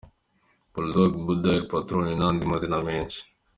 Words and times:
Bull 0.73 0.87
Dogg, 0.95 1.19
Budha, 1.27 1.53
El 1.57 1.63
Patrone 1.75 2.11
n'andi 2.17 2.43
mazina 2.55 2.77
menshi. 2.89 3.19